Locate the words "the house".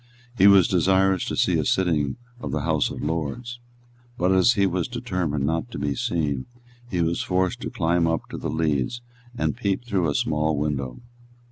2.51-2.89